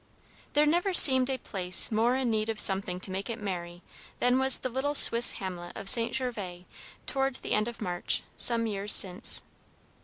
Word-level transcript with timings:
There 0.53 0.65
never 0.65 0.95
seemed 0.95 1.29
a 1.29 1.37
place 1.37 1.91
more 1.91 2.15
in 2.15 2.31
need 2.31 2.49
of 2.49 2.59
something 2.59 2.99
to 3.01 3.11
make 3.11 3.29
it 3.29 3.39
merry 3.39 3.83
than 4.17 4.39
was 4.39 4.57
the 4.57 4.67
little 4.69 4.95
Swiss 4.95 5.33
hamlet 5.33 5.77
of 5.77 5.87
St. 5.89 6.11
Gervas 6.15 6.65
toward 7.05 7.35
the 7.35 7.51
end 7.53 7.67
of 7.67 7.81
March, 7.81 8.23
some 8.35 8.65
years 8.65 8.93
since. 8.93 9.43